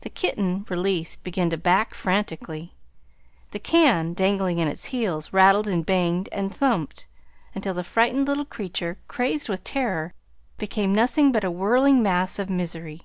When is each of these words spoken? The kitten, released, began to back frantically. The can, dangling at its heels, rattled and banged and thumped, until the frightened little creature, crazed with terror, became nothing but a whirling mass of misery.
The 0.00 0.08
kitten, 0.08 0.64
released, 0.70 1.22
began 1.22 1.50
to 1.50 1.58
back 1.58 1.92
frantically. 1.94 2.74
The 3.50 3.58
can, 3.58 4.14
dangling 4.14 4.62
at 4.62 4.66
its 4.68 4.86
heels, 4.86 5.30
rattled 5.30 5.68
and 5.68 5.84
banged 5.84 6.30
and 6.32 6.54
thumped, 6.54 7.06
until 7.54 7.74
the 7.74 7.84
frightened 7.84 8.26
little 8.28 8.46
creature, 8.46 8.96
crazed 9.08 9.50
with 9.50 9.62
terror, 9.62 10.14
became 10.56 10.94
nothing 10.94 11.32
but 11.32 11.44
a 11.44 11.50
whirling 11.50 12.02
mass 12.02 12.38
of 12.38 12.48
misery. 12.48 13.02